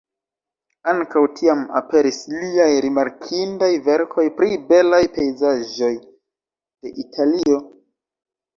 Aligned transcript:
Ankaŭ 0.93 1.21
tiam 1.39 1.59
aperis 1.79 2.17
liaj 2.37 2.69
rimarkindaj 2.87 3.69
verkoj 3.89 4.25
pri 4.41 4.59
belaj 4.73 5.03
pejzaĝoj 5.21 5.93
de 6.01 6.97
Italio. 7.07 7.63